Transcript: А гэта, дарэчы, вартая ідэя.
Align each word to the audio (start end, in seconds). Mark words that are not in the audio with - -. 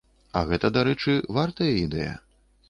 А 0.39 0.41
гэта, 0.51 0.71
дарэчы, 0.77 1.13
вартая 1.39 1.69
ідэя. 1.85 2.17